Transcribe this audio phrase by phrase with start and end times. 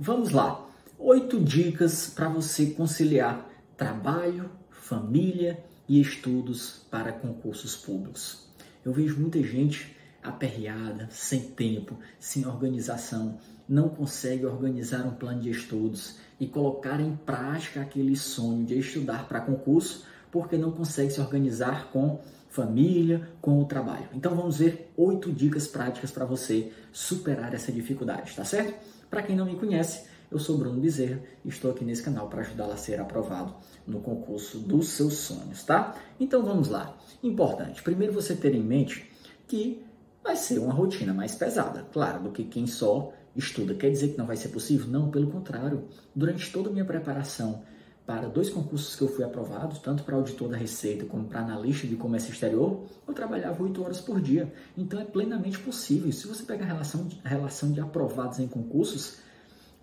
[0.00, 0.64] Vamos lá.
[0.96, 8.46] Oito dicas para você conciliar trabalho, família e estudos para concursos públicos.
[8.84, 15.50] Eu vejo muita gente aperreada, sem tempo, sem organização, não consegue organizar um plano de
[15.50, 21.20] estudos e colocar em prática aquele sonho de estudar para concurso porque não consegue se
[21.20, 22.20] organizar com
[22.58, 24.08] família, com o trabalho.
[24.12, 28.74] Então vamos ver oito dicas práticas para você superar essa dificuldade, tá certo?
[29.08, 32.40] Para quem não me conhece, eu sou Bruno Bezerra e estou aqui nesse canal para
[32.40, 33.54] ajudá-la a ser aprovado
[33.86, 35.94] no concurso dos seus sonhos, tá?
[36.18, 36.98] Então vamos lá.
[37.22, 39.08] Importante, primeiro você ter em mente
[39.46, 39.80] que
[40.22, 43.72] vai ser uma rotina mais pesada, claro, do que quem só estuda.
[43.74, 44.88] Quer dizer que não vai ser possível?
[44.88, 45.84] Não, pelo contrário.
[46.12, 47.62] Durante toda a minha preparação
[48.08, 51.86] para dois concursos que eu fui aprovado, tanto para auditor da Receita como para analista
[51.86, 54.50] de comércio exterior, eu trabalhava oito horas por dia.
[54.78, 56.10] Então é plenamente possível.
[56.10, 59.18] Se você pega a relação de, a relação de aprovados em concursos,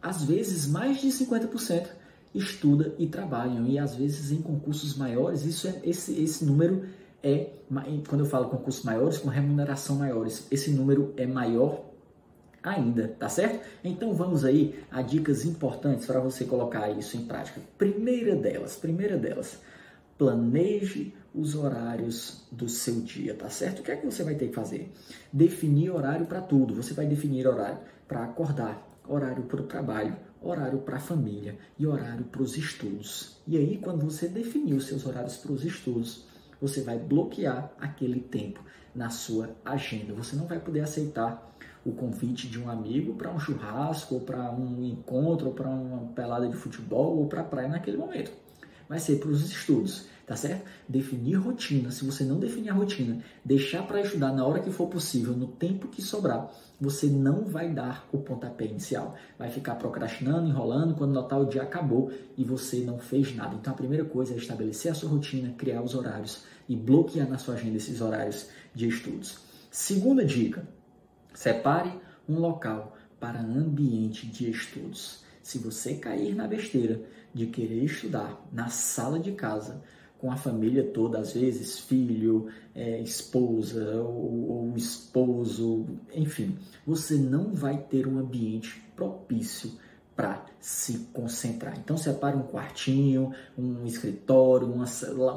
[0.01, 1.85] às vezes mais de 50%
[2.33, 3.67] estuda e trabalham.
[3.67, 6.83] E às vezes em concursos maiores, isso é, esse, esse número
[7.21, 7.51] é,
[8.09, 11.79] quando eu falo concursos maiores, com remuneração maiores, esse número é maior
[12.65, 13.65] ainda, tá certo?
[13.83, 17.61] Então vamos aí a dicas importantes para você colocar isso em prática.
[17.77, 19.59] Primeira delas, primeira delas,
[20.17, 23.79] planeje os horários do seu dia, tá certo?
[23.79, 24.91] O que é que você vai ter que fazer?
[25.31, 26.73] Definir horário para tudo.
[26.75, 31.85] Você vai definir horário para acordar, horário para o trabalho, horário para a família e
[31.85, 33.37] horário para os estudos.
[33.45, 36.25] E aí, quando você definir os seus horários para os estudos,
[36.61, 38.61] você vai bloquear aquele tempo
[38.93, 40.13] na sua agenda.
[40.13, 41.53] Você não vai poder aceitar
[41.85, 46.07] o convite de um amigo para um churrasco, ou para um encontro, ou para uma
[46.13, 48.31] pelada de futebol, ou para a praia naquele momento.
[48.87, 50.65] Vai ser para os estudos, tá certo?
[50.87, 51.91] Definir rotina.
[51.91, 55.47] Se você não definir a rotina, deixar para estudar na hora que for possível, no
[55.47, 59.15] tempo que sobrar, você não vai dar o pontapé inicial.
[59.37, 63.55] Vai ficar procrastinando, enrolando, quando notar o dia acabou e você não fez nada.
[63.55, 67.37] Então a primeira coisa é estabelecer a sua rotina, criar os horários e bloquear na
[67.37, 69.39] sua agenda esses horários de estudos.
[69.71, 70.65] Segunda dica,
[71.35, 71.91] Separe
[72.29, 75.24] um local para ambiente de estudos.
[75.45, 76.99] Se você cair na besteira
[77.31, 79.79] de querer estudar na sala de casa,
[80.17, 85.85] com a família toda, às vezes filho, é, esposa ou, ou esposo,
[86.15, 89.73] enfim, você não vai ter um ambiente propício
[90.15, 91.77] para se concentrar.
[91.77, 94.87] Então separe um quartinho, um escritório, uma,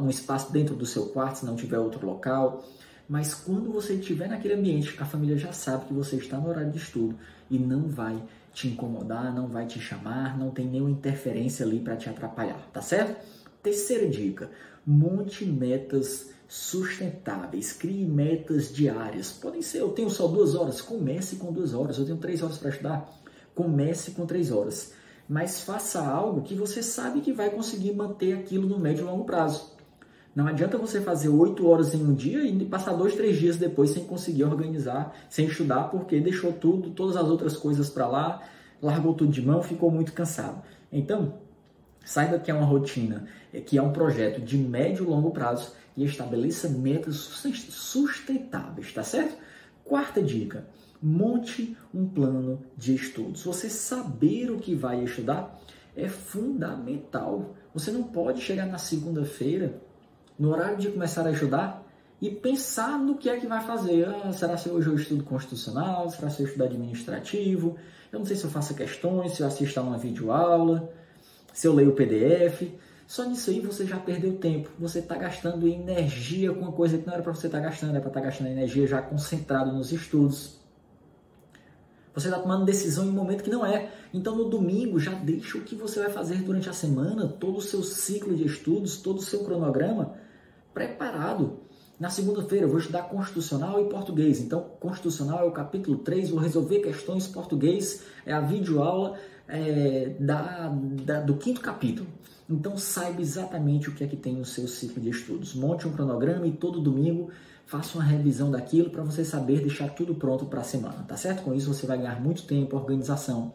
[0.00, 2.64] um espaço dentro do seu quarto, se não tiver outro local
[3.08, 6.70] mas quando você estiver naquele ambiente, a família já sabe que você está no horário
[6.70, 7.19] de estudo
[7.50, 8.22] e não vai
[8.58, 12.82] te incomodar, não vai te chamar, não tem nenhuma interferência ali para te atrapalhar, tá
[12.82, 13.24] certo?
[13.62, 14.50] Terceira dica:
[14.84, 19.30] monte metas sustentáveis, crie metas diárias.
[19.30, 22.58] Podem ser, eu tenho só duas horas, comece com duas horas, eu tenho três horas
[22.58, 23.08] para estudar,
[23.54, 24.92] comece com três horas.
[25.28, 29.25] Mas faça algo que você sabe que vai conseguir manter aquilo no médio e longo
[29.25, 29.77] prazo.
[30.38, 33.91] Não adianta você fazer oito horas em um dia e passar dois, três dias depois
[33.91, 38.41] sem conseguir organizar, sem estudar, porque deixou tudo, todas as outras coisas para lá,
[38.81, 40.62] largou tudo de mão, ficou muito cansado.
[40.93, 41.41] Então,
[42.04, 43.26] saiba que é uma rotina,
[43.66, 49.37] que é um projeto de médio e longo prazo e estabeleça metas sustentáveis, tá certo?
[49.84, 50.69] Quarta dica:
[51.03, 53.43] monte um plano de estudos.
[53.43, 55.60] Você saber o que vai estudar
[55.97, 57.56] é fundamental.
[57.75, 59.88] Você não pode chegar na segunda-feira
[60.38, 61.84] no horário de começar a estudar
[62.21, 64.09] e pensar no que é que vai fazer.
[64.09, 66.09] Ah, será se hoje eu estudo constitucional?
[66.10, 67.76] Será se eu estudo administrativo?
[68.12, 70.91] Eu não sei se eu faço questões, se eu assisto a uma videoaula,
[71.53, 72.71] se eu leio o PDF.
[73.06, 74.71] Só nisso aí você já perdeu tempo.
[74.78, 77.91] Você está gastando energia com uma coisa que não era para você estar tá gastando,
[77.91, 80.59] era para estar tá gastando energia já concentrado nos estudos.
[82.15, 83.93] Você está tomando decisão em um momento que não é.
[84.12, 87.62] Então, no domingo, já deixa o que você vai fazer durante a semana, todo o
[87.62, 90.16] seu ciclo de estudos, todo o seu cronograma
[90.72, 91.60] preparado.
[91.98, 94.40] Na segunda-feira eu vou estudar Constitucional e Português.
[94.40, 99.18] Então, Constitucional é o capítulo 3, vou resolver questões português, é a videoaula
[99.48, 100.69] é, da,
[101.04, 102.08] da, do quinto capítulo.
[102.48, 105.54] Então, saiba exatamente o que é que tem no seu ciclo de estudos.
[105.54, 107.31] Monte um cronograma e todo domingo
[107.66, 111.43] faça uma revisão daquilo para você saber deixar tudo pronto para a semana, tá certo?
[111.43, 113.52] Com isso, você vai ganhar muito tempo, organização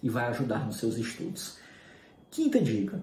[0.00, 1.58] e vai ajudar nos seus estudos.
[2.30, 3.02] Quinta dica: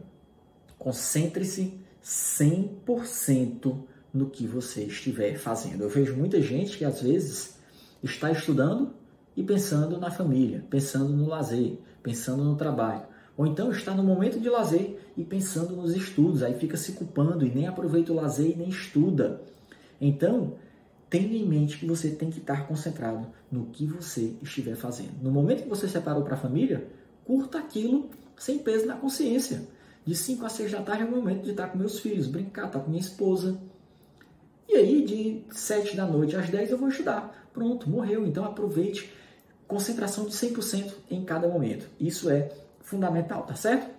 [0.79, 3.77] concentre-se 100%
[4.13, 5.81] no que você estiver fazendo.
[5.81, 7.57] Eu vejo muita gente que às vezes
[8.03, 8.93] está estudando
[9.35, 13.03] e pensando na família, pensando no lazer, pensando no trabalho.
[13.35, 17.45] Ou então está no momento de lazer e pensando nos estudos, aí fica se culpando
[17.45, 19.41] e nem aproveita o lazer e nem estuda.
[19.99, 20.53] Então,
[21.09, 25.13] tenha em mente que você tem que estar concentrado no que você estiver fazendo.
[25.21, 26.87] No momento que você separou para a família,
[27.25, 29.67] curta aquilo sem peso na consciência.
[30.05, 32.67] De 5 a 6 da tarde é o momento de estar com meus filhos, brincar,
[32.67, 33.57] estar com minha esposa.
[34.67, 37.49] E aí, de 7 da noite às 10 eu vou estudar.
[37.53, 38.25] Pronto, morreu.
[38.25, 39.11] Então aproveite
[39.67, 41.87] concentração de 100% em cada momento.
[41.99, 42.51] Isso é
[42.81, 43.89] fundamental, tá certo?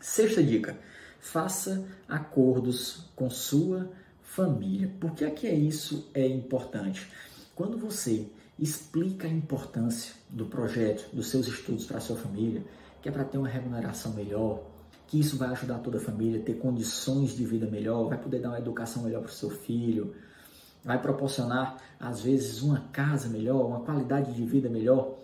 [0.00, 0.78] Sexta dica:
[1.20, 3.90] faça acordos com sua
[4.22, 4.90] família.
[5.00, 7.10] Por que é que isso é importante?
[7.54, 8.26] Quando você
[8.58, 12.62] explica a importância do projeto, dos seus estudos para a sua família,
[13.00, 14.62] que é para ter uma remuneração melhor,
[15.12, 18.40] que isso vai ajudar toda a família a ter condições de vida melhor, vai poder
[18.40, 20.14] dar uma educação melhor para o seu filho,
[20.82, 25.18] vai proporcionar, às vezes, uma casa melhor, uma qualidade de vida melhor.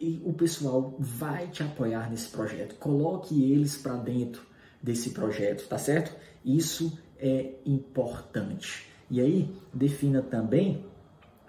[0.00, 2.74] E o pessoal vai te apoiar nesse projeto.
[2.80, 4.42] Coloque eles para dentro
[4.82, 6.16] desse projeto, tá certo?
[6.44, 8.88] Isso é importante.
[9.08, 10.84] E aí, defina também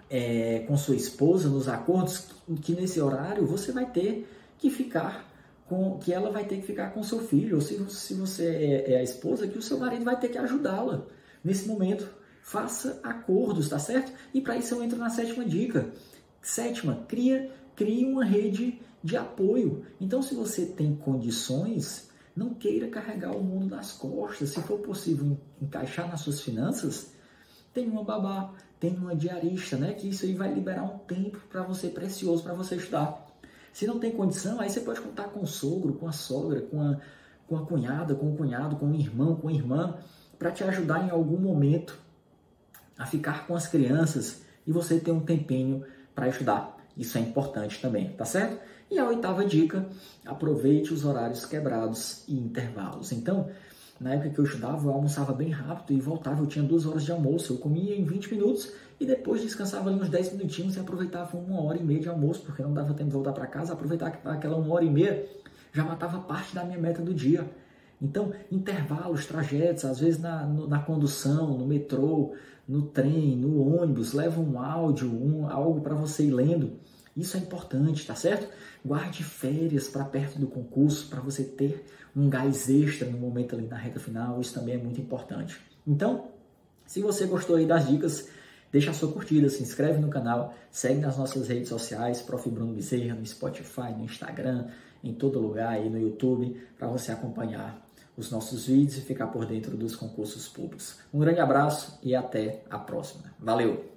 [0.08, 2.28] é, com sua esposa nos acordos
[2.62, 5.28] que nesse horário você vai ter que ficar
[5.70, 8.94] com que ela vai ter que ficar com seu filho, ou se, se você é,
[8.94, 11.06] é a esposa, que o seu marido vai ter que ajudá-la
[11.44, 12.12] nesse momento.
[12.42, 14.12] Faça acordos, tá certo?
[14.34, 15.88] E para isso eu entro na sétima dica.
[16.42, 19.86] Sétima, cria, crie uma rede de apoio.
[20.00, 24.48] Então, se você tem condições, não queira carregar o mundo nas costas.
[24.48, 27.12] Se for possível encaixar nas suas finanças,
[27.72, 29.92] tem uma babá, tem uma diarista, né?
[29.94, 33.29] Que isso aí vai liberar um tempo para você precioso para você estudar.
[33.72, 36.82] Se não tem condição, aí você pode contar com o sogro, com a sogra, com
[36.82, 36.96] a,
[37.46, 39.98] com a cunhada, com o cunhado, com o irmão, com a irmã,
[40.38, 41.98] para te ajudar em algum momento
[42.98, 45.84] a ficar com as crianças e você ter um tempinho
[46.14, 46.76] para estudar.
[46.96, 48.60] Isso é importante também, tá certo?
[48.90, 49.88] E a oitava dica,
[50.26, 53.12] aproveite os horários quebrados e intervalos.
[53.12, 53.48] Então,
[54.00, 57.04] na época que eu estudava, eu almoçava bem rápido e voltava, eu tinha duas horas
[57.04, 60.80] de almoço, eu comia em 20 minutos e depois descansava ali uns 10 minutinhos e
[60.80, 63.74] aproveitava uma hora e meia de almoço, porque não dava tempo de voltar para casa,
[63.74, 65.28] aproveitar aquela uma hora e meia
[65.72, 67.48] já matava parte da minha meta do dia.
[68.02, 72.34] Então, intervalos, trajetos, às vezes na, na condução, no metrô,
[72.66, 76.72] no trem, no ônibus, leva um áudio, um, algo para você ir lendo.
[77.20, 78.48] Isso é importante, tá certo?
[78.84, 81.84] Guarde férias para perto do concurso, para você ter
[82.16, 85.60] um gás extra no momento ali na reta final, isso também é muito importante.
[85.86, 86.28] Então,
[86.86, 88.28] se você gostou aí das dicas,
[88.72, 92.48] deixa a sua curtida, se inscreve no canal, segue nas nossas redes sociais, Prof.
[92.48, 94.68] Bruno Bezerra, no Spotify, no Instagram,
[95.04, 97.86] em todo lugar aí no YouTube, para você acompanhar
[98.16, 100.98] os nossos vídeos e ficar por dentro dos concursos públicos.
[101.12, 103.32] Um grande abraço e até a próxima.
[103.38, 103.89] Valeu!